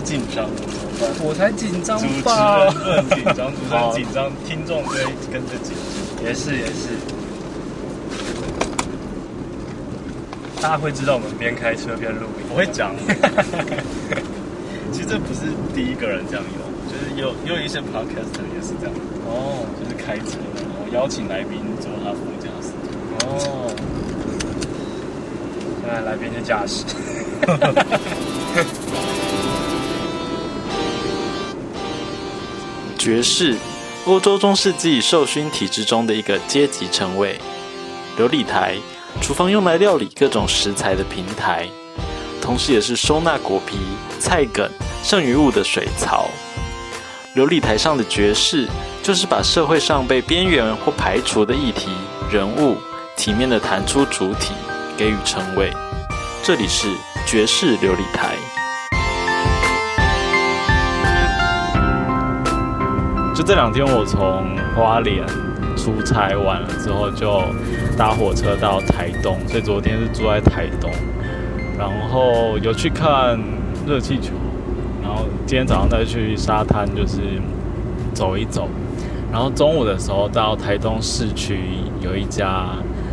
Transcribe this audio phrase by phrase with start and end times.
[0.00, 0.48] 超紧张？
[1.22, 2.22] 我才紧张主持人？
[2.72, 4.96] 不能紧张，主持人紧张，听众会
[5.30, 5.74] 跟着紧
[6.16, 6.24] 张。
[6.24, 6.88] 也是也是，
[10.60, 12.44] 大家会知道我们边开车边录音。
[12.50, 12.94] 我会讲，
[14.92, 15.40] 其实这不是
[15.74, 18.94] 第一个人这样用，就是有也有一些 podcaster 也是这样，
[19.26, 22.68] 哦就是开车然后邀请来宾坐他副驾驶。
[23.26, 23.28] 哦，
[25.82, 26.84] 现在来宾就驾驶。
[33.00, 33.56] 爵士，
[34.04, 37.40] 欧洲中世纪受勋体制中的一个阶级称谓。
[38.18, 38.76] 琉璃台，
[39.22, 41.66] 厨房用来料理各种食材的平台，
[42.42, 43.78] 同时也是收纳果皮、
[44.18, 44.70] 菜梗、
[45.02, 46.28] 剩余物的水槽。
[47.34, 48.68] 琉璃台上的爵士，
[49.02, 51.88] 就是把社会上被边缘或排除的议题、
[52.30, 52.76] 人物，
[53.16, 54.52] 体面的弹出主体，
[54.98, 55.72] 给予称谓。
[56.42, 56.94] 这里是
[57.26, 58.34] 爵士琉璃台。
[63.40, 65.26] 就这两天，我从花莲
[65.74, 67.40] 出差完了之后，就
[67.96, 70.90] 搭火车到台东，所以昨天是住在台东，
[71.78, 73.40] 然后有去看
[73.86, 74.34] 热气球，
[75.02, 77.16] 然后今天早上再去沙滩，就是
[78.12, 78.68] 走一走，
[79.32, 81.60] 然后中午的时候到台东市区
[82.02, 82.66] 有一家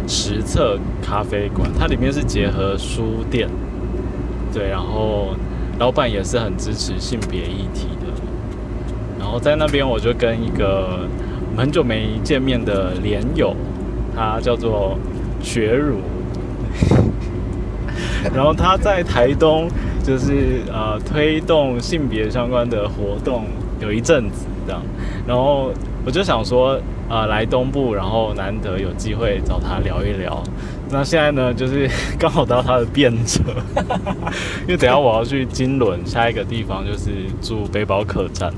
[0.09, 3.47] 实测咖啡馆，它里面是结合书店，
[4.53, 5.29] 对，然后
[5.79, 7.87] 老板也是很支持性别议题。
[9.27, 10.99] 然后在那边我就跟一个
[11.57, 13.53] 很久没见面的连友，
[14.15, 14.97] 他叫做
[15.43, 15.97] 学儒，
[18.33, 19.67] 然后他在台东
[20.01, 23.43] 就是呃推动性别相关的活动
[23.81, 24.81] 有一阵子这样，
[25.27, 25.73] 然后
[26.05, 30.41] 我就想说呃来东部，然后难得有机会找他聊一聊。
[30.89, 31.85] 那现在呢，就是
[32.17, 33.41] 刚好到他的便车，
[34.63, 37.09] 因为等下我要去金轮，下一个地方就是
[37.41, 38.53] 住背包客栈。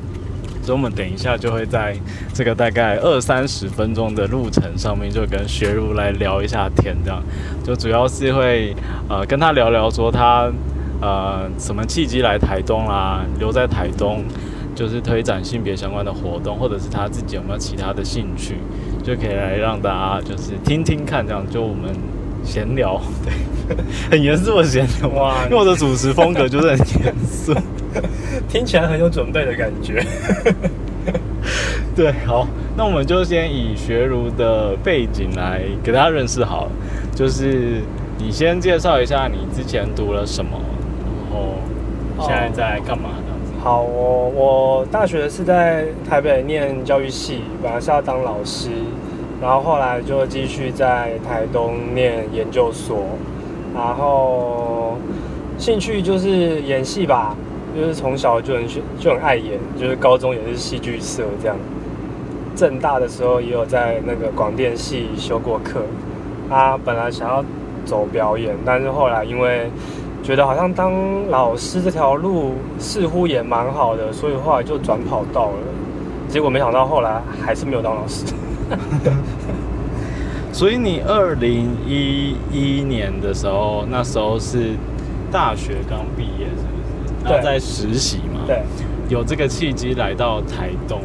[0.61, 1.95] 所以我们等一下就会在
[2.33, 7.23] 这个大概二三十分钟的路程上面，就跟学儒来聊一下天，这样
[7.64, 8.75] 就主要是会
[9.08, 10.52] 呃跟他聊聊说他
[11.02, 14.23] 呃什么契机来台东啦，留在台东
[14.75, 18.58] 就是推展性别相关的活动，或者是他自己有没有其他的兴趣，
[19.03, 21.93] 就可以来让大家就是听听看，这样就我们
[22.43, 23.77] 闲聊，对，
[24.11, 27.53] 很严肃的闲聊哇因为我的主持风格就是很严肃。
[28.48, 30.04] 听起来很有准备的感觉。
[31.95, 36.72] 对，好，那我们就先以学儒的背景来给大家认识好了。
[37.16, 37.82] 就是
[38.17, 40.60] 你先介绍一下你之前读了什么，
[41.32, 43.52] 然后现在在干嘛这样子。
[43.61, 48.70] 好，我我大学是在台北念教育系，本来是要当老师，
[49.42, 53.00] 然后后来就继续在台东念研究所，
[53.76, 54.98] 然后
[55.58, 57.36] 兴趣就是演戏吧，
[57.75, 61.55] 就是从小就很喜就很爱演，就是高中也是戏剧社这样。
[62.55, 65.81] 正大的时候也有在那个广电系修过课，
[66.49, 67.43] 啊，本来想要
[67.85, 69.69] 走表演，但是后来因为
[70.21, 70.91] 觉得好像当
[71.29, 75.58] 老师这条路似乎也蛮好的，所以后来就转跑道了。
[76.27, 78.25] 结果没想到后来还是没有当老师。
[80.52, 84.75] 所以你二零一一年的时候，那时候是
[85.31, 86.47] 大学刚毕业？
[87.23, 88.41] 然后在实习嘛。
[88.47, 88.61] 对，
[89.09, 91.02] 有这个契机来到台东。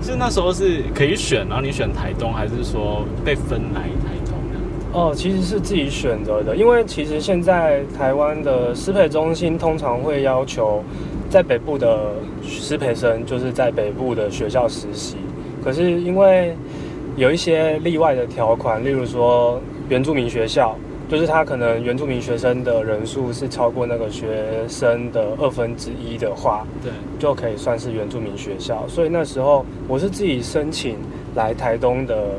[0.00, 4.98] 是那时候是可以选，然后你选台东，还是说被分来台东的？
[4.98, 10.82] 哦，其实是自己选择的，因为其实现在台湾的师培中心通常会要求
[11.28, 15.16] 在北部的师培生就是在北部的学校实习，
[15.62, 16.56] 可是因为
[17.16, 19.60] 有一些例外的条款，例如说
[19.90, 20.74] 原住民学校，
[21.08, 28.86] 就是他可能原住民学生的人数是超过那个学生的二分之一的话，对，就可以算是原住民学校。
[28.86, 30.96] 所以那时候我是自己申请
[31.34, 32.34] 来台东的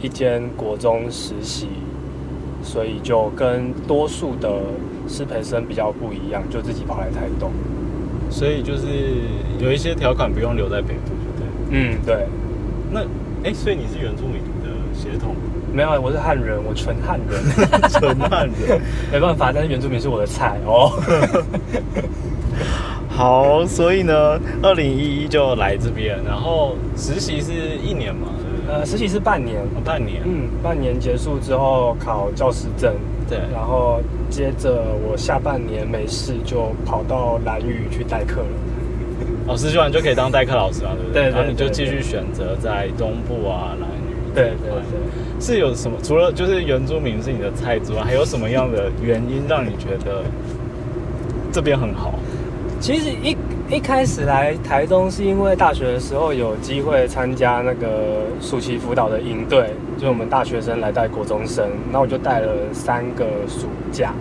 [0.00, 1.68] 一间国中实习，
[2.62, 4.60] 所以就跟多数的
[5.06, 7.50] 师培生比较不一样，就自己跑来台东。
[8.30, 8.86] 所以就是
[9.60, 11.78] 有一些条款不用留在北部，对不对？
[11.78, 12.26] 嗯，对，
[12.90, 13.00] 那
[13.48, 15.36] 哎，所以你是原住民的血统，
[15.74, 17.42] 没有，我是汉人，我纯汉人，
[17.90, 18.80] 纯汉人。
[19.10, 20.92] 没办法，但是原住民是我的菜哦。
[23.10, 28.28] 好，所以呢，二零一一就来这边，然后实习是一年嘛？
[28.68, 30.22] 呃，实习是半年，哦半年。
[30.24, 32.94] 嗯，半年结束之后考教师证，
[33.28, 33.38] 对。
[33.52, 34.00] 然后
[34.30, 38.46] 接着我下半年没事就跑到蓝屿去代课了。
[39.52, 41.24] 哦，实习完就可以当代课老师嘛，对不对？
[41.24, 44.50] 对对然后你就对继续选择在东部啊、蓝屿这对。
[44.50, 44.82] 对对。
[45.44, 45.98] 是有什么？
[46.02, 50.22] 除了就是原住民是你的菜之外，还有什么样的原因让你觉得
[51.52, 52.14] 这边很好？
[52.80, 53.36] 其实一
[53.68, 59.68] 一开始来台东是因为大学的时候有机会参加那个暑期辅导的营队，
[59.98, 64.14] 就是我们大学生来带国中生，那我就带了三个暑假，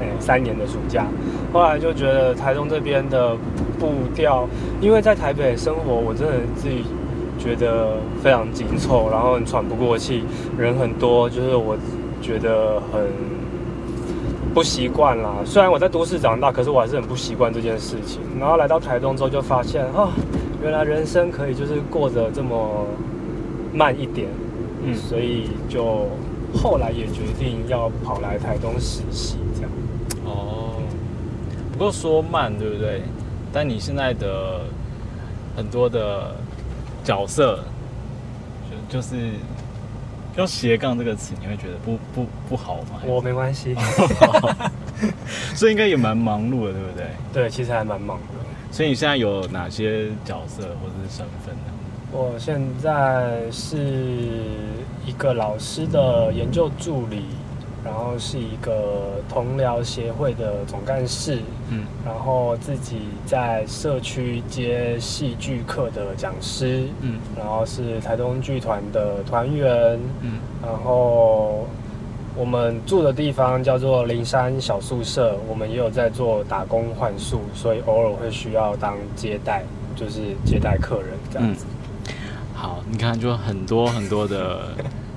[0.00, 1.06] 哎，三年的暑假。
[1.52, 3.36] 后来就觉得台东这边的
[3.80, 4.48] 步调，
[4.80, 6.84] 因为在台北生活，我真的自己
[7.42, 10.22] 觉得非常紧凑，然后很喘不过气，
[10.56, 11.76] 人很多，就是我
[12.20, 13.02] 觉得很
[14.54, 15.34] 不习惯啦。
[15.44, 18.20] 虽然我在都市长大，可是我还是很不习惯这件事情。
[18.38, 20.10] 然后来到台东之后，就发现啊，
[20.62, 22.86] 原来人生可以就是过得这么
[23.72, 24.28] 慢一点，
[24.84, 26.06] 嗯所以就
[26.54, 29.70] 后来也决定要跑来台东实习，这样。
[30.24, 30.74] 哦，
[31.72, 33.02] 不过说慢对不对？
[33.52, 34.60] 但你现在的
[35.56, 36.34] 很多的
[37.04, 37.60] 角色，
[38.88, 39.32] 就就是
[40.36, 43.00] 用斜杠这个词，你会觉得不不不好吗？
[43.04, 43.74] 我没关系，
[45.54, 47.06] 所以应该也蛮忙碌的，对不对？
[47.32, 48.24] 对，其实还蛮忙的。
[48.70, 51.72] 所以你现在有哪些角色或者是身份呢？
[52.10, 53.76] 我现在是
[55.06, 57.24] 一个老师的研究助理，
[57.84, 61.40] 然后是一个同僚协会的总干事，
[61.70, 61.84] 嗯。
[62.04, 67.18] 然后自己在社区接戏剧课的讲师，嗯。
[67.36, 70.38] 然后是台东剧团的团员，嗯。
[70.62, 71.66] 然后
[72.36, 79.64] 我们住的地方叫做灵山小宿舍，我们也有在做打工换宿，所以偶尔会需要当接待，
[79.96, 81.66] 就是接待客人这样子。
[82.54, 84.68] 好，你看就很多很多的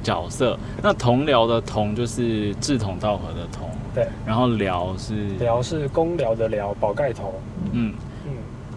[0.06, 0.56] 角色。
[0.84, 7.34] 那同僚的同就是志同道合的同，对，然后僚是僚是公僚的僚，宝盖头。
[7.72, 7.92] 嗯，
[8.26, 8.32] 嗯，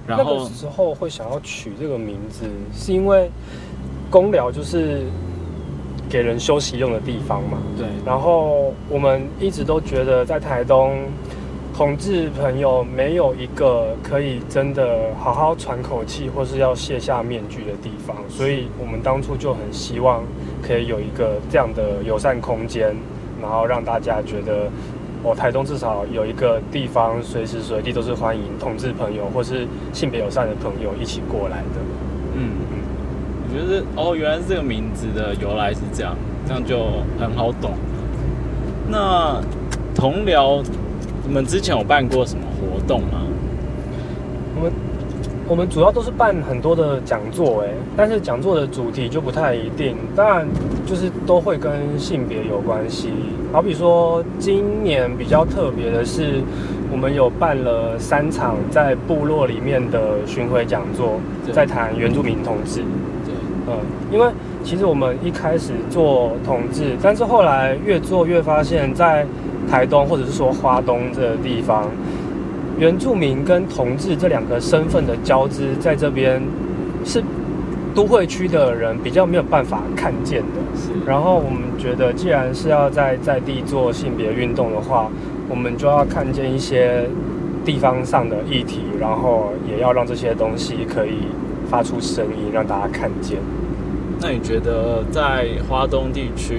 [0.07, 3.31] 然后那个时候会想要取这个名字，是因为
[4.11, 5.03] 公寮就是
[6.09, 7.59] 给人休息用的地方嘛。
[7.77, 10.99] 对，然后我们一直都觉得在台东，
[11.79, 20.25] 同志朋友没有一个可以真的好好喘口气，或是要卸下面具的地方，所以我们当初就很希望
[20.61, 22.93] 可以有一个这样的友善空间，
[23.41, 24.69] 然后让大家觉得。
[25.25, 31.81] 哦，台东至少有一个地方，随时随地都是欢迎同志朋友或是性别友善的朋友一起过来的。
[32.37, 32.79] 嗯嗯，
[33.43, 36.17] 我觉得哦，原来这个名字的由来是这样，
[36.47, 36.87] 这样就
[37.21, 37.73] 很好懂。
[38.89, 39.41] 那
[39.93, 40.65] 同僚，
[41.29, 43.21] 你们之前有办过什么活动吗？
[44.57, 44.73] 我们
[45.47, 50.49] 我们主要都是办很多的讲座，哎，但是讲座的主题就不太一定，当然
[50.87, 53.11] 就是都会跟性别有关系。
[53.53, 56.41] 好比说，今年比较特别的是，
[56.91, 61.21] 我们有办了三场在部落里面的巡回讲座，
[61.53, 62.81] 在谈原住民同志。
[63.27, 63.35] 对，
[63.67, 63.77] 嗯，
[64.11, 64.27] 因为
[64.65, 69.27] 其实我们一开始做同志，但是后来越做越发现，在
[69.71, 71.89] 台东或者是说花东这个地方，
[72.79, 76.41] 原住民跟同志这两个身份的交织，在这边
[77.05, 77.23] 是
[77.95, 80.61] 都会区的人比较没有办法看见的。
[80.77, 85.11] 是，然后我们觉得，既然是要在在地做性别运动的话，
[85.49, 87.09] 我们就要看见一些
[87.65, 91.29] 地方上的议题，然后也要让这些东西可以
[91.69, 93.39] 发出声音，让大家看见。
[94.21, 96.55] 那你觉得在花东地区，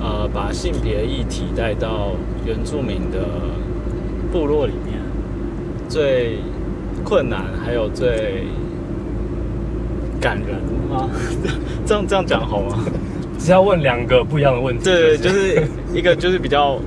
[0.00, 2.12] 呃，把性别议题带到
[2.44, 3.18] 原住民的
[4.32, 5.00] 部落里面，
[5.88, 6.38] 最
[7.04, 8.44] 困难还有最
[10.20, 10.56] 感人
[10.90, 11.08] 吗？
[11.86, 12.78] 这样这样讲好吗？
[13.38, 14.84] 只要问两个不一样的问题。
[14.84, 15.62] 对，就是
[15.94, 16.78] 一个就是比较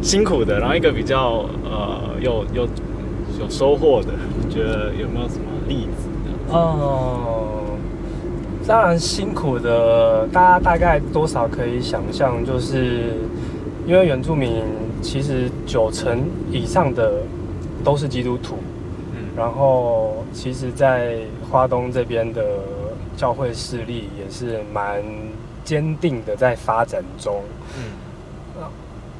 [0.00, 2.62] 辛苦的，然后一个比较呃有有
[3.40, 4.08] 有收获的，
[4.40, 6.54] 你觉得有没有什么例子呢？
[6.54, 7.61] 哦，
[8.66, 13.14] 当然辛苦的，大家大概多少可以想象，就是
[13.86, 14.62] 因为原住民
[15.02, 17.22] 其实九成以上的
[17.84, 18.56] 都是基督徒，
[19.14, 21.18] 嗯然后其实，在
[21.50, 22.44] 花东这边的
[23.16, 25.02] 教会势力也是蛮
[25.64, 27.42] 坚定的在发展中。
[27.76, 27.82] 嗯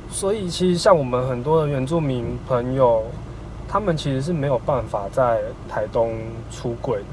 [0.08, 3.02] 所以其实像我们很多的原住民朋友，
[3.66, 6.12] 他们其实是没有办法在台东
[6.50, 7.04] 出柜的。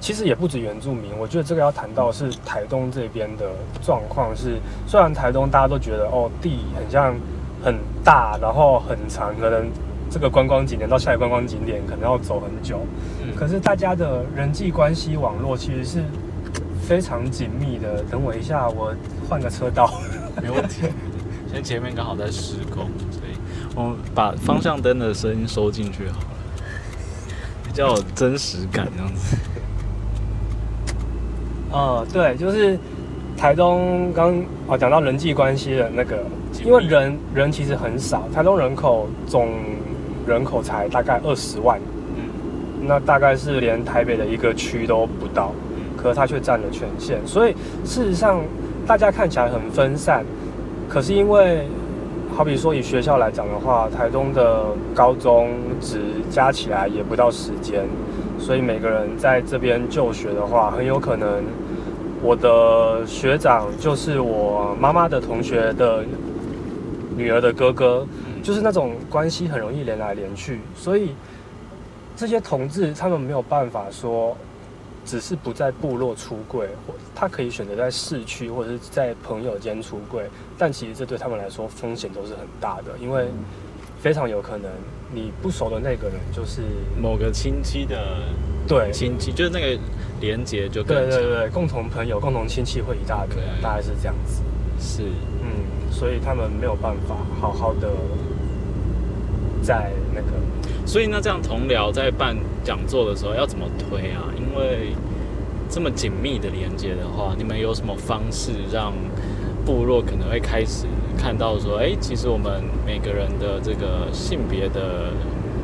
[0.00, 3.46] 其实也不止原住民，我觉得这个要谈到是台东这边的
[3.82, 7.14] 状况是，虽然台东大家都觉得哦地很像
[7.62, 9.68] 很大，然后很长，可能
[10.10, 12.80] 这个观光景点到下一个观光景点可能要走很久，
[13.22, 16.04] 嗯可是大家的人际关系网络其实是
[16.80, 18.02] 非常紧密的。
[18.04, 18.94] 等我一下，我
[19.28, 19.92] 换个车道。
[20.40, 20.82] 没问题。
[21.46, 23.36] 现在前面刚好在施工，所以
[23.74, 26.26] 我们把方向灯的声音收进去好了，
[27.64, 29.36] 比较有真实感这样子。
[31.70, 32.78] 呃，对，就是
[33.36, 34.34] 台东刚
[34.66, 36.18] 哦讲到人际关系的那个，
[36.64, 39.48] 因为人人其实很少，台东人口总
[40.26, 41.78] 人口才大概二十万，
[42.82, 45.52] 那大概是连台北的一个区都不到，
[45.96, 47.18] 可是它却占了全县。
[47.26, 47.52] 所以
[47.84, 48.40] 事实上，
[48.86, 50.24] 大家看起来很分散，
[50.88, 51.66] 可是因为
[52.34, 57.84] 好比说以学校来讲的话，台东的高中职加起来也不到十间，
[58.38, 61.44] 所以每个人在这边就学的话，很有可能
[62.22, 66.04] 我的学长就是我妈妈的同学的
[67.16, 68.06] 女儿的哥哥，
[68.42, 71.14] 就是那种关系很容易连来连去，所以
[72.16, 74.36] 这些同志他们没有办法说。
[75.04, 80.24] 只是不在部落出柜，或他可以选择在市区或者是在朋友间出柜，
[80.58, 83.26] 但其实这对他们来说风险都是很大的，因为
[84.00, 84.70] 非常有可能
[85.12, 86.62] 你不熟的那个人就是
[87.00, 88.22] 某个亲戚的
[88.66, 89.80] 对亲戚，就是那个
[90.20, 94.42] 连接就对对对，共同朋友、共同亲戚会一大堆，大概是这样子。
[94.78, 95.02] 是，
[95.42, 97.88] 嗯，所以他们没有办法好好的
[99.62, 100.28] 在那个。
[100.86, 104.22] 所以那这样同僚在办讲座的时候要怎么推啊？
[104.36, 104.92] 因为
[105.68, 108.92] 这么紧密的连接的话，你们有什么方式让
[109.64, 110.86] 部落可能会开始
[111.18, 115.10] 看到说，哎，其实我们每个人的这个性别的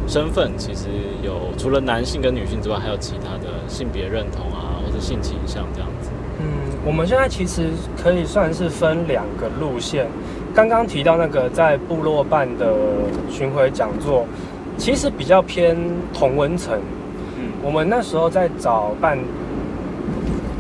[0.07, 0.89] 身份，其实
[1.23, 6.11] 有除了男性跟女性之外，还有其他的性别认同啊，或者性倾向这样子。
[6.41, 6.45] 嗯，
[6.85, 7.69] 我们现在其实
[8.03, 10.07] 可以算是分两个路线。
[10.53, 12.75] 刚刚提到那个在部落办的
[13.31, 14.27] 巡回讲座。
[14.77, 15.77] 其实比较偏
[16.13, 16.81] 同文层，
[17.39, 19.17] 嗯，我们那时候在找办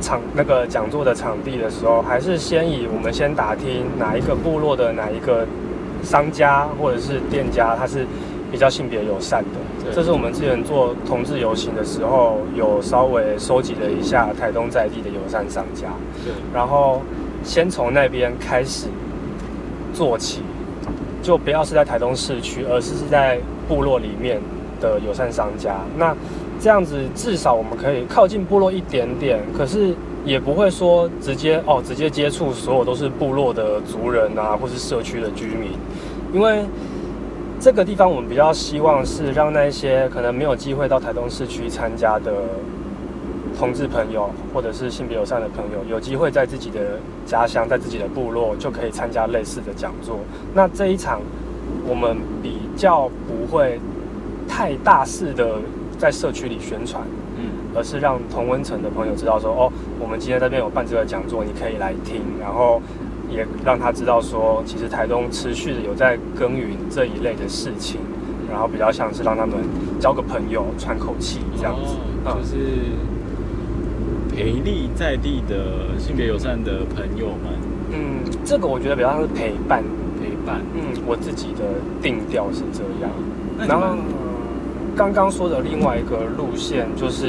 [0.04, 5.46] 场那个讲座的场地的时候，还是先以我们先打听哪一个部落的哪一个
[6.02, 8.06] 商家或者是店家，他是
[8.52, 9.92] 比较性别友善的。
[9.94, 15.88] 这是我们之前做同志游行的时候，有稍微收集了一下台东在地的友善商家，
[16.22, 17.00] 对，然后
[17.42, 18.88] 先从那边开始
[19.94, 20.42] 做起。
[21.22, 24.38] 就不要是在台东市区，而是是在部落里面
[24.78, 25.76] 的友善商家。
[25.96, 26.14] 那
[26.64, 29.94] 这样子至少我们可以靠近部落一点点，可是
[30.24, 35.72] 也不会说直接哦直接接触所有都是部落的族人啊，或是社区的居民。
[36.32, 36.64] 因为
[37.60, 42.32] 这个地方我们比较希望是让那些可能没有机会到台东市区参加的。
[43.56, 50.18] 同志朋友，或者是性别友善的朋友，有机会在自己的家乡，在自己的部落，就可以参加类似的讲座。
[50.52, 51.20] 那这一场，
[51.86, 53.78] 我们比较不会
[54.48, 55.54] 太大肆的
[55.98, 57.02] 在社区里宣传，
[57.36, 62.80] 嗯，而是让同温层的朋友知道说，哦，我们今天这边有办这个讲座，你可以来听，然后
[63.30, 68.00] 也让他知道说，其实台东持续的有在耕耘这一类的事情，
[68.50, 69.56] 然后比较像是让他们
[70.00, 72.58] 交个朋友，喘口气这样子，就是。
[74.36, 77.54] 培力在地的性别友善的朋友们，
[77.92, 79.80] 嗯，这个我觉得比较像是陪伴，
[80.20, 81.62] 陪伴，嗯，我自己的
[82.02, 83.12] 定调是这样。
[83.68, 83.94] 然后
[84.96, 87.26] 刚刚说的另外一个路线，就是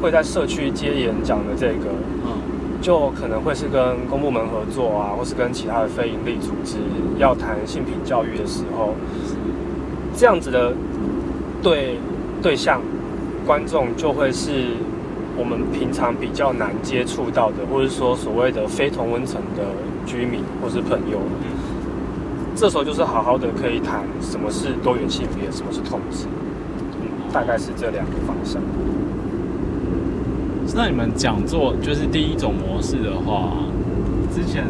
[0.00, 1.86] 会在社区接演讲的这个，
[2.24, 2.32] 嗯，
[2.80, 6.76] 就可能会是跟公部门合作啊，或是跟其他的非营利组织
[7.18, 8.94] 要谈性平教育的时候，
[10.16, 10.72] 这样子的
[11.62, 11.98] 对
[12.42, 12.80] 对象
[13.46, 14.66] 观众就会是。
[15.40, 19.62] 我们平常比较难接触到的，或者说所谓的非同温层的
[20.04, 21.20] 居民或是朋友，
[22.56, 26.26] 这时候就是好好的可以谈什么是多元性别，什么是同志，
[27.32, 28.60] 大概是这两个方向。
[30.74, 33.52] 那你们讲座就是第一种模式的话，
[34.32, 34.64] 之前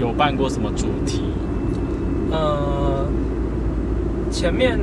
[0.00, 1.22] 有办过什么主题？
[2.30, 3.06] 呃，
[4.30, 4.78] 前面。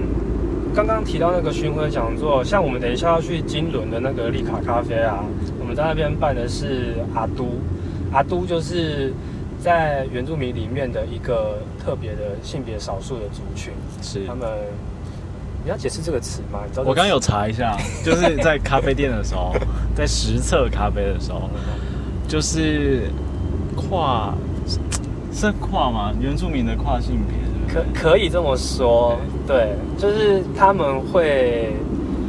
[0.75, 5.23] 刚刚提到那个巡回讲座，像我们等一下要去金轮的那个利卡咖啡啊，
[5.57, 7.47] 我们在那边办的是阿都，
[8.11, 9.13] 阿都就是
[9.57, 14.49] 在原住民里面的一个特别的性别少数的族群，是他们。
[15.65, 16.59] 你要解释这个词吗？
[16.85, 19.51] 我刚有查一下， 就是在咖啡店的时候，
[19.95, 21.49] 在实测咖啡的时候，
[22.27, 23.09] 就是
[23.75, 24.31] 跨
[25.33, 26.13] 是跨吗？
[26.21, 27.35] 原住民的跨性别。
[27.67, 29.17] 可可以这么说，
[29.47, 31.73] 对，就是他们会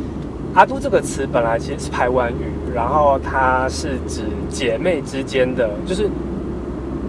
[0.56, 6.08] “阿都”这个词本来其实是台湾语，然后它是指姐妹之间的，就是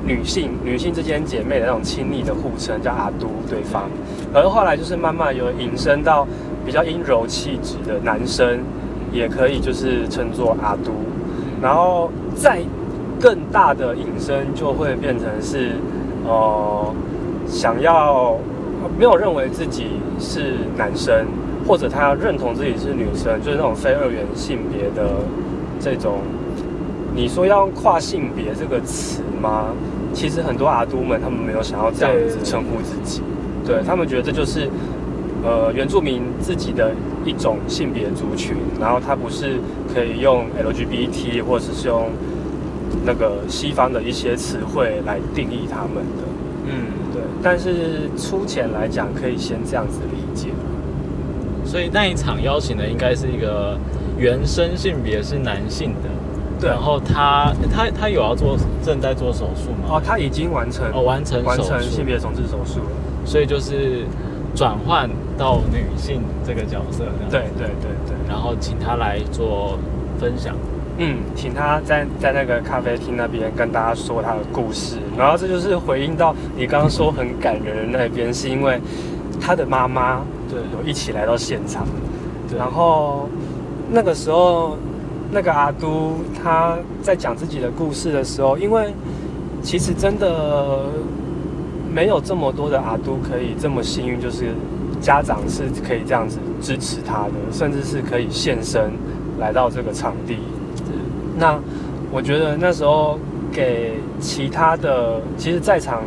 [0.04, 3.90] 女性女性之间姐妹的那种亲密的互称，叫阿都对方。
[4.34, 6.28] 而后来就是慢慢有引申到
[6.66, 8.60] 比较阴柔气质的男生，
[9.12, 10.92] 也可以就是称作阿都，
[11.62, 12.62] 然后再
[13.20, 15.72] 更大的引申就会变成是
[16.26, 16.94] 呃。
[17.50, 18.38] 想要
[19.00, 21.26] 没有认为自己是男生，
[21.66, 25.10] 或者他认同自己是女生，就是那种非二元性别的
[25.80, 26.20] 这种。
[27.16, 29.68] 你说要跨性别这个词吗？
[30.14, 33.22] 其实很多阿都们他们没有想要这样子称呼自己，
[33.68, 34.70] 对他们觉得这就是
[35.44, 36.92] 呃原住民自己的
[37.26, 39.60] 一种性别族群，然后它不是
[39.94, 42.10] 可以用 LGBT 或者是用
[43.06, 46.24] 那个西方的一些词汇来定义他们的。
[46.70, 46.72] 嗯，
[47.14, 50.50] 对，但是粗浅来讲，可以先这样子理解。
[51.66, 53.78] 所以那一场邀请的应该是一个
[54.18, 56.10] 原生性别是男性的，
[56.62, 59.96] 对然后他他他有要做正在做手术吗？
[59.98, 62.92] 哦，他已经完成哦完成完成性别重置手术了。
[63.28, 64.06] 所以就是
[64.56, 65.08] 转换
[65.38, 68.16] 到女性这个角色，对对对对。
[68.28, 69.78] 然后请她来做
[70.18, 70.56] 分享。
[71.00, 78.82] 嗯，请他在在那个咖啡厅那边跟大家说他的故事，然后这就是回应到你刚刚说很感人的那边，是因为
[79.40, 81.86] 他的妈妈对有一起来到现场，
[82.50, 83.30] 对然后
[83.92, 84.76] 那个时候
[85.30, 88.92] 那个阿都他在讲自己的故事的时候，因为
[89.62, 90.80] 其实真的
[91.98, 94.54] 没有这么多的阿都可以这么幸运，就是
[95.02, 98.92] 家长是可以这样子支持他的，甚至是可以现身
[99.40, 100.38] 来到这个场地。
[101.36, 101.60] 那
[102.12, 103.18] 我觉得那时候
[103.52, 106.04] 给其他的，其实在场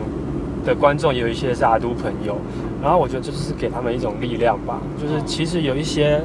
[0.64, 2.36] 的观众有一些是阿都朋友，
[2.80, 6.22] 然后我觉得这就是给他们一种力量吧，就是其实有一些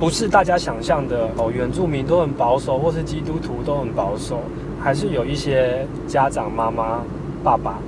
[0.00, 4.40] 不是大家想象的哦，原住民都很保守，或是基督徒都很保守，
[4.80, 6.98] 还是有一些家长妈妈、
[7.44, 7.78] 爸爸，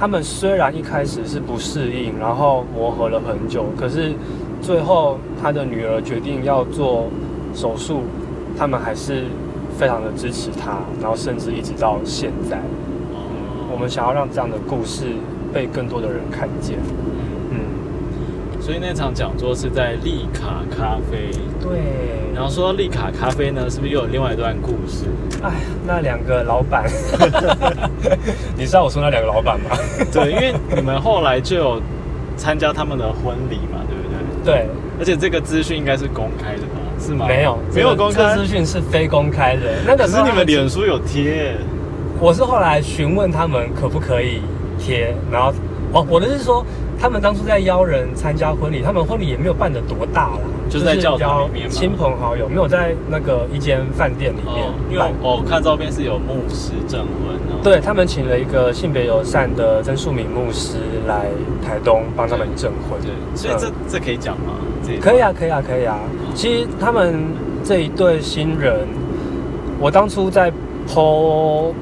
[0.00, 4.14] 他们虽然一开始是不适应，然后磨合了很久，可是
[4.62, 7.08] 最后他的女儿决定要做
[7.54, 8.04] 手术，
[8.56, 9.24] 他们还是
[9.76, 12.58] 非常的支持他，然后甚至一直到现在，
[13.70, 15.04] 我们想要让这样的故事
[15.52, 16.78] 被更多的人看见。
[18.70, 21.30] 嗯，所以那场讲座是在利卡咖啡。
[21.60, 21.80] 对。
[22.32, 25.06] 然后说到利卡咖啡呢，是不是又有另外一段故事？
[25.42, 25.50] 哎，
[25.84, 26.84] 那两个老板，
[28.56, 29.70] 你知道我说那两个老板吗？
[30.12, 31.82] 对，因为你们后来就有
[32.36, 34.54] 参加他们的婚礼嘛，对不对？
[34.54, 36.78] 对，而且这个资讯应该是公开的吧？
[36.98, 37.26] 是吗？
[37.26, 39.62] 没有，没有公开资讯是非公开的。
[39.84, 41.56] 那个是你们脸书有贴，
[42.20, 44.40] 我是后来询问他们可不可以
[44.78, 45.52] 贴，然后
[45.92, 46.64] 哦，我的是说，
[47.00, 55.10] 他们当初在邀人参加婚礼，他们婚礼也没有办得多大啦，就是在教堂里面亲朋好友，没有在那个一间饭店里面哦，因为办。
[55.22, 57.58] 我看照片是有牧师证婚哦。
[57.62, 60.76] 对他们请了一个性别友善的曾树敏牧师
[61.08, 61.24] 来
[61.64, 63.00] 台东帮他们证婚。
[63.00, 64.52] 对，所以这、嗯这可以讲吗？
[64.86, 65.98] 这可以啊，可以啊，可以啊。
[66.34, 67.18] 其实他们
[67.64, 68.86] 这一对新人，
[69.80, 70.52] 我当初在
[70.86, 71.72] PO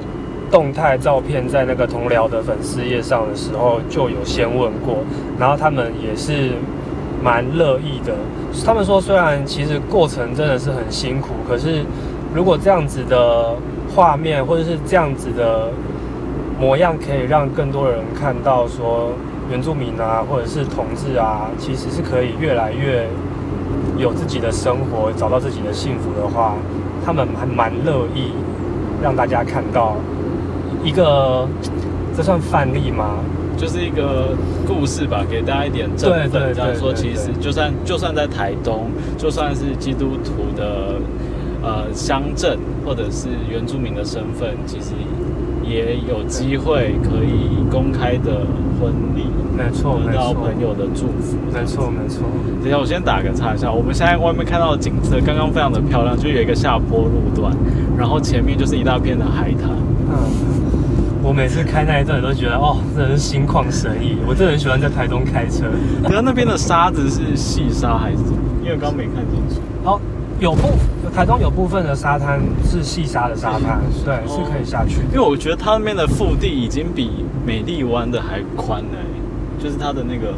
[0.51, 4.99] 动态照片在那个同僚的粉丝页上的时候，就有先问过，
[5.39, 6.53] 然后他们也是
[7.23, 8.15] 蛮乐意的。
[8.65, 11.85] 他们说，虽然其实过程真的是很辛苦，可是
[12.35, 13.55] 如果这样子的
[13.95, 15.69] 画面或者是这样子的
[16.59, 19.13] 模样，可以让更多人看到说
[19.51, 23.07] 原住民啊，或者是同志啊，其实是可以越来越
[23.99, 26.55] 有自己的生活，找到自己的幸福的话，
[27.05, 28.33] 他们还蛮乐意
[29.03, 29.97] 让大家看到
[30.85, 31.47] 一个，
[32.17, 33.17] 这算范例吗？
[33.57, 34.37] 就是一个
[34.69, 36.55] 故事吧，给大家一点振奋。
[36.55, 40.95] 这样说，其实就算就算在台东，就算是基督徒的
[41.61, 44.93] 呃乡镇，或者是原住民的身份，其实
[45.65, 48.47] 也有机会可以公开的
[48.79, 49.25] 婚礼，
[49.57, 51.37] 没错，得到朋友的祝福。
[51.53, 52.23] 没错，没错。
[52.63, 53.73] 等一下，我先打个岔一下。
[53.73, 57.53] 我们现在外面看到的景色刚刚非常的漂亮，就有一个下坡路段，
[57.99, 59.71] 然后前面就是一大片的海滩。
[60.11, 60.15] 嗯，
[61.29, 64.17] 我每次开那一段都觉得，哦，真的是心旷神怡。
[64.27, 65.67] 我真的很喜欢在台东开车。
[66.05, 68.38] 然后那边的沙子是细沙还是怎么？
[68.64, 69.61] 因为刚刚没看清楚。
[69.85, 70.01] 哦，
[70.41, 70.71] 有部
[71.14, 75.03] 台东有部分的沙滩是细沙的沙滩，对，是可以下去。
[75.12, 80.33] 因为我觉得它那边的腹地已经比美丽湾的还宽了欸，就是它的那个，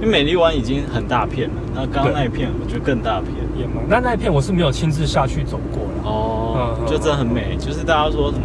[0.00, 3.34] 因为美丽湾已经很大片了，那刚刚那一片我觉得更大片。
[3.58, 6.10] 也蛮，那那一片我是没有亲自下去走过了。
[6.10, 8.44] 哦就真的很美，就是大家说什么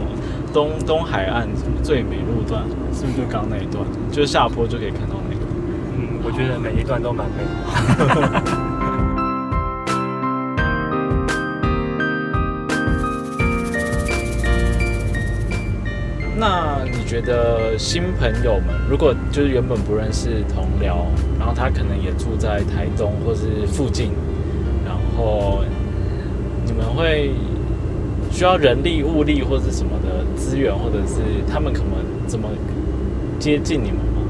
[0.55, 2.63] 东东海岸什么最美路段，
[2.93, 3.83] 是不是就刚刚那一段？
[4.09, 5.41] 就是下坡就可以看到那个。
[5.97, 7.49] 嗯，我觉得每一段都蛮美的。
[16.39, 21.03] 那你觉得新朋友们，如果就是原本不认识同僚，
[21.37, 24.11] 然后他可能也住在台东或是附近，
[24.85, 25.65] 然后
[26.65, 27.31] 你们会
[28.31, 31.21] 需要人力、物力或是什么的资源，或者是
[31.51, 32.47] 他们可能怎么
[33.39, 34.21] 接近你们吗？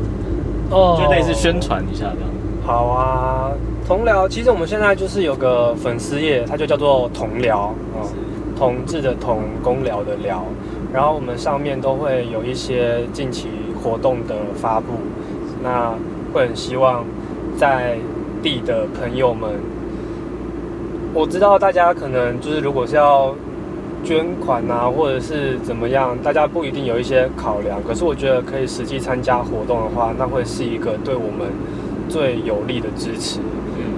[0.72, 2.30] 哦就类似宣传一下这样。
[2.66, 3.52] 好啊，
[3.88, 8.02] 同僚，其实我们现在就是有个粉丝页，它就叫做同僚嗯，
[8.58, 10.44] 同志的同，公聊的聊。
[10.92, 13.50] 然后我们上面都会有一些近期
[13.84, 14.94] 活动的发布，
[15.62, 15.94] 那
[16.34, 17.04] 会很希望
[17.58, 17.98] 在
[18.42, 19.52] 地的朋友们，
[21.14, 23.36] 我知道大家可能就是如果是要
[24.06, 27.82] 捐款啊，或者是怎么样，大家不一定有一些考量。
[27.84, 31.50] 可是我觉得可以实际参加活动的话，那会是一个对我们
[32.08, 33.40] 最有力的支持。
[33.40, 33.46] 嗯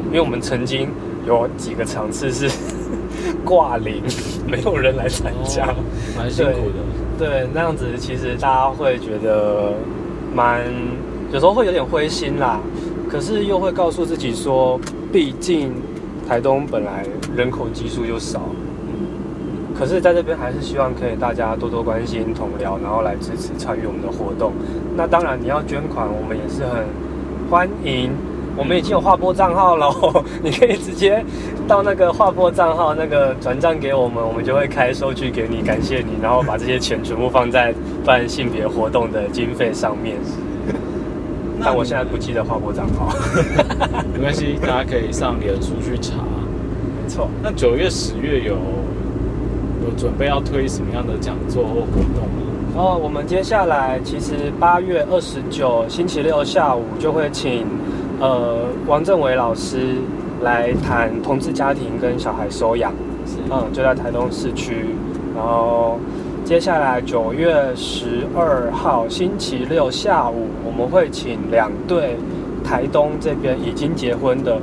[0.08, 0.88] 因为我们曾经
[1.28, 2.50] 有几个场次是
[3.44, 4.02] 挂零，
[4.48, 5.66] 没有人来参加。
[5.68, 5.76] 哦
[6.18, 6.80] 蛮辛苦的。
[7.20, 9.74] 对，那样子其实大家会觉得
[10.34, 10.62] 蛮，
[11.34, 12.60] 有时候会有点灰心啦。
[13.10, 14.80] 可是又会告诉自己说，
[15.12, 15.74] 毕竟
[16.28, 18.42] 台东本来人口基数就少，
[19.78, 24.52] 可是在这边还是希望可以大家多多关心同僚，然后来支持参与我们的活动。
[24.96, 26.86] 那当然你要捐款，我们也是很
[27.50, 28.12] 欢迎。
[28.60, 29.88] 我们已经有划拨账号了，
[30.42, 31.24] 你可以直接
[31.68, 37.72] 到那个划拨账号那个转账给我们，我们就会开收据给你，感谢你，然后把这些钱全部放在
[38.04, 40.16] 办性别活动的经费上面。
[41.64, 43.16] 但我现在不记得划拨账号。
[44.12, 46.16] 没关系，大家可以上脸书去查。
[46.16, 48.58] 没错，那九月、十月有
[49.88, 52.44] 有准备要推什么样的讲座或活动吗？
[52.76, 57.66] 然后我们接下来其实八月二十九星期六下午就会请
[58.20, 59.96] 呃王政伟老师
[60.42, 62.92] 来谈同志家庭跟小孩收养。
[63.26, 64.86] 是嗯，就在台东市区。
[65.36, 65.98] 然后
[66.44, 72.16] 接下来九月十二号星期六下午，我们会请两对
[72.64, 74.60] 台东这边已经结婚的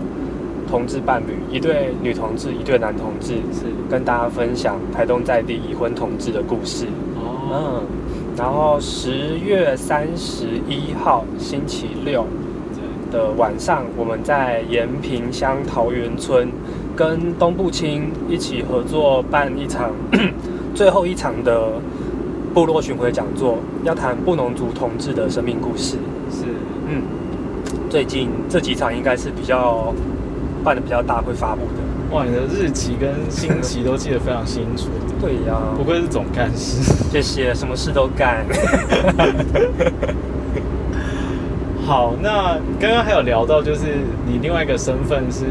[0.75, 6.87] 同志伴侣，一对女同志，一对男同志，是跟大家分享台东在地已婚同志的故事。
[7.15, 7.87] 哦，嗯，
[8.37, 12.27] 然后十月三十一号星期六，
[13.13, 16.49] 的晚上，我们在延平乡桃园村
[16.97, 19.93] 跟东部青一起合作办一场
[20.75, 21.75] 最后一场的
[22.53, 25.99] 部落巡回讲座，要谈布农族同志的生命故事。
[26.33, 26.47] 是
[26.89, 27.01] 嗯，
[27.89, 29.95] 最近这几场应该是比较
[30.65, 32.17] 办的比较大，会发布的。
[32.17, 34.89] 哇，你的日期跟星期都记得非常清楚，
[35.21, 36.81] 对呀、不愧是总干事。
[37.11, 38.47] 谢谢，什么事都干。
[41.85, 43.81] 好，那刚刚还有聊到，就是
[44.27, 45.45] 你另外一个身份是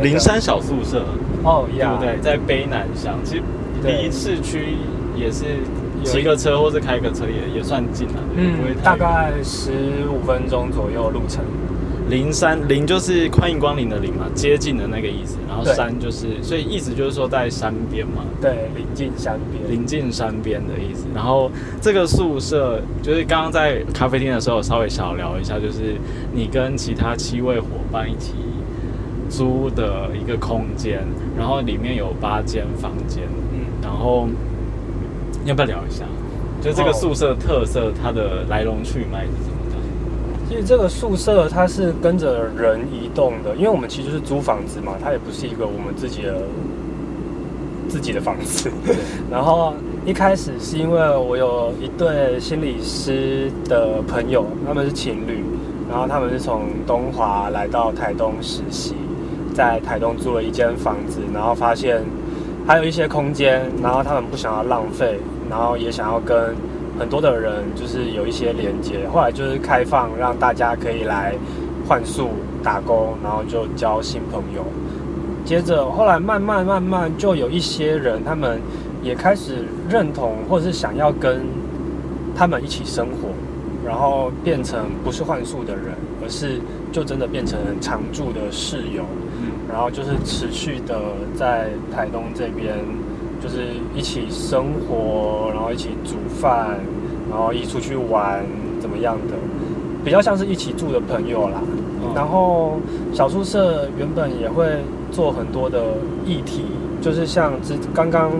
[0.00, 1.04] 灵山小宿舍，
[1.42, 2.22] 哦呀，对不对？
[2.22, 3.42] 在卑南乡，其实
[3.82, 4.76] 对离市区
[5.16, 5.44] 也是
[6.04, 9.72] 骑个车或者开个车也也算近了，对不会嗯，大概十
[10.08, 11.44] 五分钟左右路程。
[12.10, 15.38] 灵山灵就是欢迎光临的灵嘛，接近的那个意思。
[15.48, 19.72] 然后对山就是，所以意思就是说在山边嘛，对，临近山边。
[19.72, 21.06] 临近山边的意思。
[21.14, 25.94] 然后这个宿舍就是刚刚在咖啡厅的时候稍微小聊一下，就是
[26.30, 28.34] 你跟其他七位伙伴一起
[29.30, 31.02] 租的一个空间，
[31.38, 33.22] 然后里面有八间房间，
[33.54, 34.28] 嗯，然后
[35.44, 36.04] 你要不要聊一下？
[36.62, 39.76] 就这个哦宿舍特色，它的来龙去脉是怎么的？
[40.48, 46.42] 其实这个宿舍它是跟着人移动的，因为我们其实是租房子嘛，它也不是一个我们自己的
[47.86, 48.70] 自己的房子。
[49.30, 49.74] 然后
[50.06, 55.44] 一开始是因为我有一对心理师的朋友，他们是情侣，
[55.90, 58.94] 然后他们是从东华来到台东实习，
[59.52, 62.02] 在台东租了一间房子，然后发现
[62.66, 65.18] 还有一些空间，然后他们不想要浪费，
[65.54, 66.52] 然后也想要跟
[66.98, 71.32] 很多的人就是有一些连接，后来就是开放让大家可以来
[71.86, 74.64] 换宿打工，然后就交新朋友。
[75.44, 78.58] 接着后来慢慢慢慢就有一些人，他们
[79.00, 81.42] 也开始认同或者是想要跟
[82.34, 83.28] 他们一起生活，
[83.86, 86.58] 然后变成不是换宿的人，而是
[86.90, 89.04] 就真的变成常住的室友。
[89.40, 90.98] 嗯，然后就是持续的
[91.36, 92.74] 在台东这边，
[93.44, 93.58] 就是
[93.94, 96.80] 一起生活，然后一起煮饭，
[97.30, 98.42] 然后一起出去玩，
[98.80, 99.34] 怎么样的，
[100.02, 101.60] 比较像是一起住的朋友啦。
[101.60, 102.78] 哦然后
[103.12, 104.64] 小宿舍原本也会
[105.10, 105.82] 做很多的
[106.24, 106.62] 议题，
[107.02, 108.30] 就是像之刚刚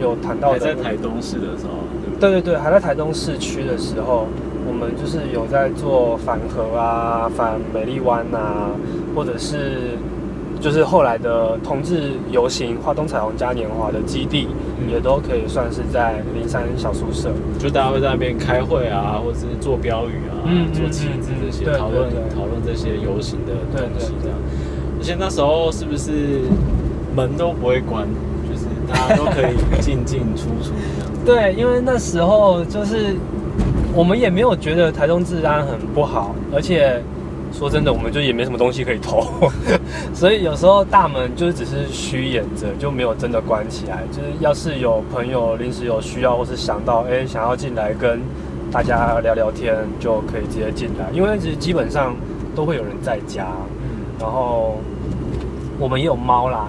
[0.00, 1.84] 有谈到还在台东市的时候，
[2.18, 2.30] 对对？
[2.30, 4.26] 对对对，还在台东市区的时候，
[4.66, 8.70] 我们就是有在做反核啊、反美丽湾啊，
[9.14, 9.98] 或者是
[10.62, 14.46] 就是后来的同志游行、花东彩虹嘉年华的基地，
[14.78, 17.30] 嗯也都可以算是在灵山小宿舍。
[17.58, 24.38] 就大家会在那边开会啊，或者是做标语啊，嗯做旗帜这些，讨论讨论这些游行的东西这样。
[25.00, 26.42] 而且那时候是不是
[27.16, 28.06] 门都不会关，
[28.48, 30.70] 就是大家都可以进进出出
[31.26, 31.52] 这样？
[31.54, 33.16] 对，因为那时候就是
[33.92, 37.02] 我们也没有觉得台中治安很不好，而且
[37.52, 39.22] 说真的，我们就也没什么东西可以偷，
[40.14, 44.02] 所以有时候大门就是只是虚掩着，就没有真的关起来。
[44.10, 48.20] 就是要是有朋友临时有需要，或是想到哎想要进来跟
[48.72, 52.16] 大家聊聊天就可以直接进来，因为其实基本上
[52.56, 53.46] 都会有人在家，
[53.82, 54.78] 嗯，然后
[55.78, 56.68] 我们也有猫啦，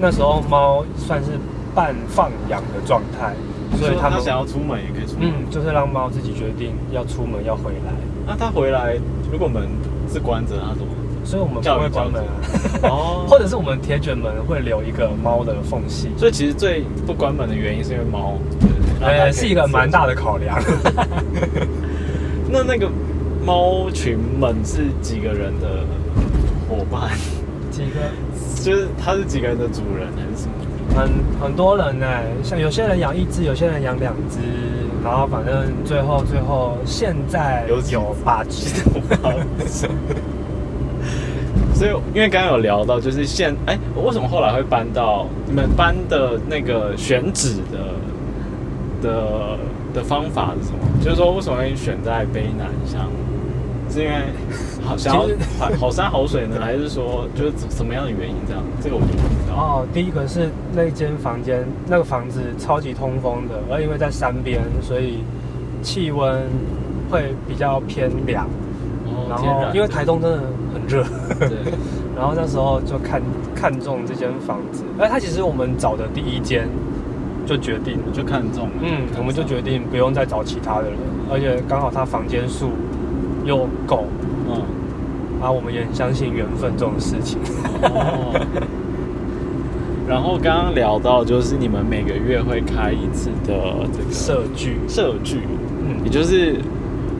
[0.00, 1.32] 那时候猫算是
[1.74, 3.34] 半放养的状态，
[3.78, 5.28] 所以他们想要出门也可以出门。
[5.28, 7.92] 嗯，就是让猫自己决定要出门要回来，
[8.26, 8.96] 那它回来，
[9.30, 9.68] 如果门
[10.12, 10.92] 是关着，他怎么？
[11.24, 18.34] 所以我们不会关门啊，哦 或者是我们铁卷门会留一个猫的缝隙，所以其实最不关门的原因是因为猫，
[19.00, 20.04] 对呃，是一个蛮大。
[20.06, 20.58] 的考量。
[22.50, 22.90] 那那个
[23.44, 25.84] 猫群们是几个人的
[26.68, 27.10] 伙伴？
[27.70, 28.00] 几个
[28.62, 30.61] 就是它是几个人的主人还是什么？
[30.94, 32.06] 很很多人呢、
[32.42, 34.38] 像有些人养一只，有些人养两只，
[35.02, 38.68] 然后反正最后最后现在有有八只。
[41.74, 47.78] 所以，因为刚刚有聊到，就是现哎，为什么后来会搬到你们搬的那个选址的
[49.02, 49.58] 的
[49.94, 50.78] 的方法是什么？
[51.02, 53.10] 就是说，为什么会选在卑南乡？
[53.90, 54.14] 是因为
[54.82, 55.22] 好想要
[55.58, 58.62] 好好山好水呢，还是说就是什么样的原因这样？
[58.82, 59.56] 这个我就不知道。
[59.56, 65.24] 哦，第一个是那间房间，那个房子超级通风的，而因为在山边，所以
[65.82, 66.42] 气温
[67.10, 68.46] 会比较偏凉。
[69.04, 70.38] 哦然后因为台东真的
[70.72, 71.04] 很热，
[71.38, 71.72] 对，
[72.16, 73.20] 然后那时候就看
[73.54, 76.68] 看中这间房子，哎它其实我们找的第一间
[77.46, 78.72] 就决定了，就看中了。
[78.82, 80.98] 嗯，我们就决定不用再找其他的人，
[81.30, 82.70] 而且刚好他房间数
[83.44, 84.04] 又够，
[84.48, 84.62] 嗯。
[85.40, 87.38] 啊，我们也很相信缘分这种事情。
[87.82, 88.40] 哦。
[90.08, 95.40] 然后刚刚聊到，就是你们每个月会开一次的这个社聚，社聚，
[95.84, 96.56] 嗯也就是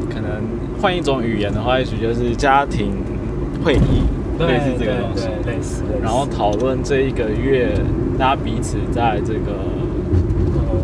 [0.09, 0.43] 可能
[0.81, 2.93] 换一种语言的话，也许就是家庭
[3.65, 4.05] 会议，
[4.39, 5.27] 类似这个东西。
[5.43, 6.01] 对，类似类似。
[6.03, 7.73] 然后讨论这一个月
[8.19, 9.82] 大家彼此在这个呃，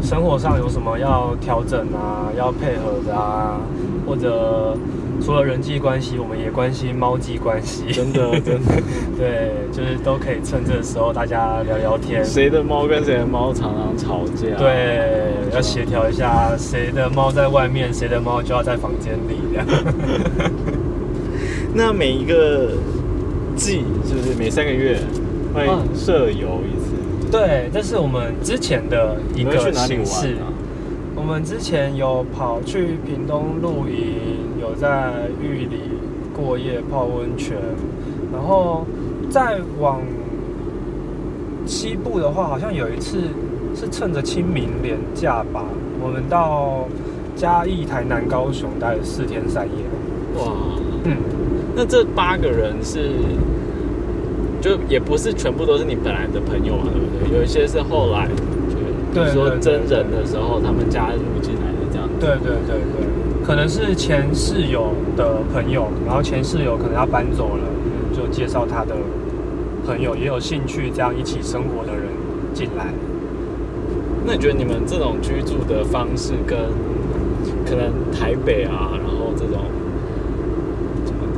[0.08, 3.60] 生活上有什么要调整啊，要配合的啊，
[4.06, 4.74] 或者
[5.20, 7.92] 除了人际关系，我们也关心猫际关系。
[7.92, 8.72] 真的 真的
[9.18, 12.24] 对，就是都可以趁这个时候大家聊聊天。
[12.24, 19.66] 谁的猫跟谁的猫常常吵架，对，要协调一下，谁的猫在外面，谁的猫就要在房间里，这样。
[21.74, 22.70] 那每一个
[23.54, 24.98] 季就是每三个月
[25.52, 26.87] 会嗯社游一次，
[27.30, 30.34] 对，这是我们之前的一个形式。
[30.34, 30.48] 啊？
[31.14, 35.12] 我们之前有跑去屏东露营，有在
[35.42, 35.80] 玉里
[36.32, 37.56] 过夜泡温泉，
[38.32, 38.86] 然后
[39.28, 40.00] 再往
[41.66, 43.18] 西部的话，好像有一次
[43.74, 45.64] 是趁着清明连假吧，
[46.00, 46.86] 我们到
[47.34, 49.72] 嘉义、台南、高雄待了四天三夜。
[50.38, 50.52] 哇，
[51.02, 51.16] 嗯，
[51.74, 53.10] 那这八个人是，
[54.60, 57.38] 就也不是全部都是你本来的朋友嘛，对不对？
[57.38, 62.14] 有一些是后来，就比如对说真人的时候，他们加入进来的这样子。
[62.20, 63.06] 对对对对，
[63.46, 67.64] 可能是前室友的朋友，然后前室友可能要搬走了，
[68.12, 68.96] 就介绍他的
[69.86, 72.04] 朋友也有兴趣这样一起生活的人
[72.52, 72.86] 进来。
[74.26, 76.58] 那你觉得你们这种居住的方式跟
[77.64, 79.62] 可能台北啊，然后这种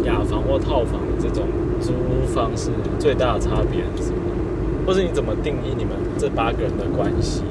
[0.05, 1.45] 雅房或套房的这种
[1.81, 4.19] 租屋方式最大的差别是什么？
[4.87, 7.43] 或是你怎么定义你们这八个人的关系？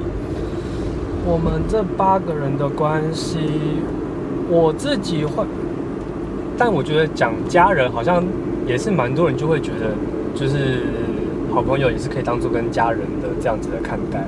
[1.26, 3.38] 我们这八个人的关系，
[4.48, 5.44] 我自己会，
[6.56, 8.24] 但我觉得讲家人好像
[8.66, 9.94] 也是蛮多人就会觉得，
[10.34, 10.80] 就是
[11.52, 14.26] 好朋友也是可以当做跟家人的这样子的看待。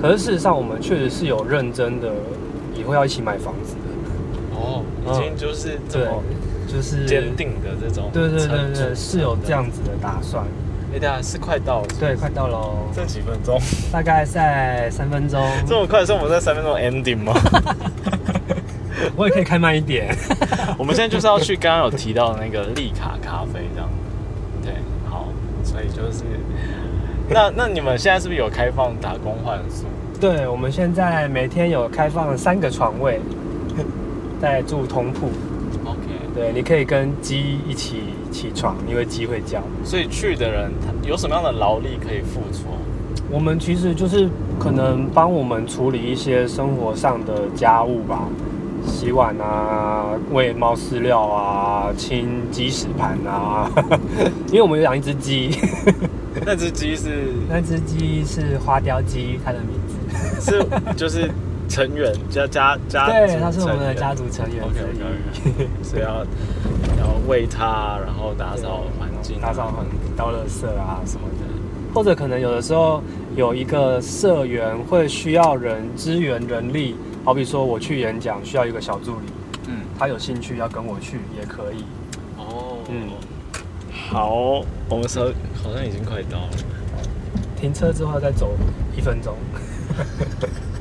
[0.00, 2.12] 可是事实上，我们确实是有认真的
[2.74, 6.22] 以后要一起买房子的，哦，已经就是这对么，
[6.72, 10.44] 就是坚定的这种对对对对，是有这样子的打算。
[10.94, 13.60] 哎，等下是快到了，对，快到喽，剩几分钟？
[13.92, 16.04] 大概在三分钟， 这么快？
[16.04, 17.32] 是我们在三分钟 ending 吗？
[19.16, 20.14] 我也可以开慢一点。
[20.78, 23.88] 我们现在就是要去刚刚有提到的那个利卡咖啡，这样。
[24.62, 24.72] 对，
[25.08, 25.28] 好，
[25.64, 26.24] 所以就是，
[27.28, 29.86] 那那你们现在是不是有开放打工换宿？
[30.20, 33.20] 对，我们现在每天有开放三个床位，
[34.40, 35.30] 在住通铺。
[36.34, 37.96] 对，你可以跟鸡一起
[38.30, 39.62] 起床，因为鸡会叫。
[39.84, 42.68] 所以去的人他有什么样的劳力可以付出？
[43.30, 48.28] 我们其实就是可能帮我们处理一些生活上的家务吧，
[48.86, 53.70] 洗碗啊，喂猫饲料啊，清鸡屎盘啊。
[54.48, 55.50] 因为我们有养一只鸡，
[56.44, 59.92] 那只鸡是 那只鸡是花雕鸡，它的名字。
[60.40, 60.66] 是
[60.96, 61.30] 就是
[61.72, 64.76] 成员家家家对，他是我们的家族成员 OK
[65.82, 66.18] 所以要
[67.00, 73.02] 要喂它，然后打扫环境，打扫环倒垃圾啊什么的，或者可能有的时候
[73.34, 79.26] 有一个社员会需要人支援人力，好比说我去演讲需要一个小助理，
[79.68, 79.80] 嗯。
[79.98, 81.84] 他有兴趣要跟我去也可以。
[82.36, 83.08] 哦，嗯，
[83.90, 85.32] 好，我们车
[85.62, 86.50] 好像已经快到了。
[87.56, 88.50] 停车之后再走
[88.94, 89.34] 一分钟。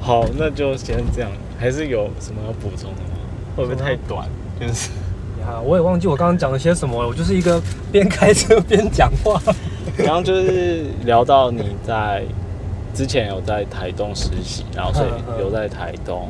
[0.00, 1.30] 好，那就先这样。
[1.58, 3.20] 还是有什么要补充的吗？
[3.54, 4.26] 会不会太短？
[4.58, 4.88] 就是
[5.42, 7.08] 呀，我也忘记我刚刚讲了些什么了。
[7.08, 7.60] 我就是一个
[7.92, 9.40] 边开车边讲话。
[9.98, 12.24] 然后就是聊到你在
[12.94, 16.28] 之前有在台东实习，然后所以留在台东，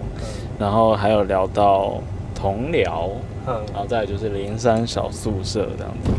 [0.59, 2.03] 然后还有聊到
[2.35, 3.09] 同寮，
[3.47, 6.11] 嗯，然后再就是灵山小宿舍这样子。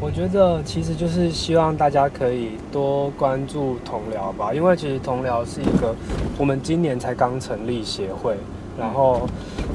[0.00, 5.94] 我觉得其实就是希望大家可以多关注同僚吧，因为其实同僚是一个
[6.38, 8.34] 我们今年才刚成立协会，
[8.78, 9.28] 然后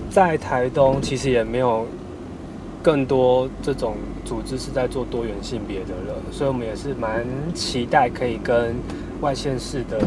[0.10, 1.86] 在台东其实也没有
[2.82, 8.76] 更多这种组织是在做多元性别的人，所以我们也是蛮期待可以跟
[9.22, 10.02] 外县市的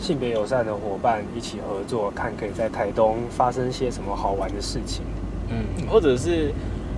[0.00, 5.04] 性别友善的伙伴一起合作，看可以在台东发生些什么好玩的事情。
[5.48, 6.50] 嗯，或者是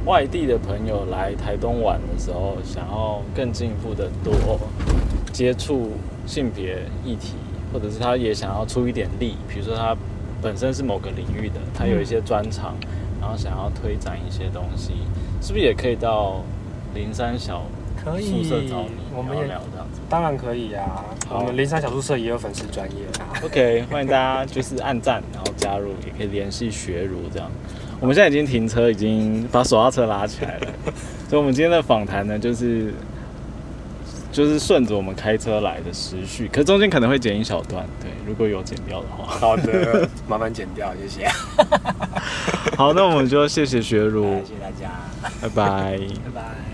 [0.04, 4.34] 外地的朋友来台东玩的时候，想要更进一步的多
[5.32, 5.92] 接触
[6.26, 7.34] 性别议题，
[7.72, 9.96] 或者是他也想要出一点力，比如说他
[10.42, 12.74] 本身是某个领域的，他有一些专长，
[13.20, 14.92] 然后想要推展一些东西，
[15.40, 16.42] 是不是也可以到
[16.94, 17.62] 灵山小
[18.04, 23.32] 宿舍找你我们也聊这样子当然可以呀、好我们灵山小宿舍也有粉丝专业啊。
[23.42, 27.50] ？OK，欢迎大家就是按赞，然后加入，也可以联系学儒这样。
[28.04, 30.66] 我们现在已经停车，已经把手刹车拉起来了，
[31.26, 32.92] 所以我们今天的访谈呢，就是
[34.30, 39.24] 就是顺着我们开车来的时序，可中间可能会剪一小段，对，如果有剪掉的话。
[39.38, 41.26] 好的， 麻烦剪掉，谢谢。
[42.76, 44.92] 好，那我们就谢谢学儒， 谢谢大家，
[45.40, 45.98] 拜拜。
[46.26, 46.73] 拜拜。